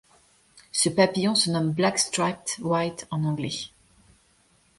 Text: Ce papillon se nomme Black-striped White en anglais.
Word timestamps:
Ce 0.71 0.89
papillon 0.89 1.35
se 1.35 1.51
nomme 1.51 1.73
Black-striped 1.73 2.59
White 2.63 3.05
en 3.11 3.23
anglais. 3.23 3.69